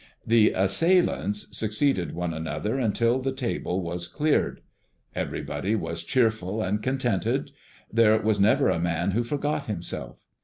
[0.25, 4.61] The assailants succeeded one another until the table was cleared.
[5.13, 7.51] Everybody was cheerful and contented;
[7.93, 10.25] there was never a man who forgot himself.